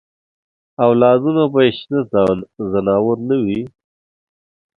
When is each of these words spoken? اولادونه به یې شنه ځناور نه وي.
اولادونه 0.85 1.43
به 1.53 1.59
یې 1.65 1.71
شنه 1.79 1.99
ځناور 2.71 3.17
نه 3.29 3.35
وي. 3.45 3.61